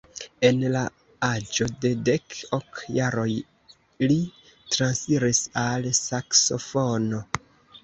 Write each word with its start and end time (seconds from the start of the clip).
En 0.47 0.55
la 0.75 0.79
aĝo 1.27 1.67
de 1.85 1.91
dek 2.09 2.37
ok 2.59 2.81
jaroj 2.95 3.27
li 4.07 4.19
transiris 4.79 5.45
al 5.67 5.89
saksofono. 6.01 7.25